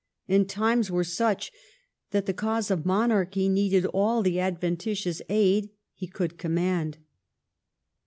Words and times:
And 0.27 0.49
times 0.49 0.89
were 0.89 1.03
such 1.03 1.51
that 2.09 2.25
the 2.25 2.33
cause 2.33 2.71
of 2.71 2.87
Monarchy 2.87 3.47
needed 3.47 3.85
all 3.85 4.23
the 4.23 4.39
adventitious 4.39 5.21
aid 5.29 5.69
he 5.93 6.07
could 6.07 6.39
command. 6.39 6.97